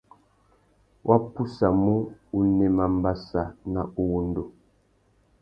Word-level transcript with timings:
Wá 1.07 1.17
pussamú, 1.33 1.93
unema 2.39 2.85
mbassa 2.95 3.41
na 3.73 3.81
uwundu. 4.01 4.43